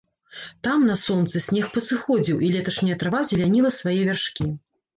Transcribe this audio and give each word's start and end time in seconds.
Там, 0.67 0.87
на 0.91 0.95
сонцы, 1.01 1.41
снег 1.49 1.67
пасыходзіў, 1.75 2.41
і 2.49 2.51
леташняя 2.55 2.99
трава 3.03 3.23
зеляніла 3.31 3.75
свае 3.79 3.97
вяршкі. 4.13 4.53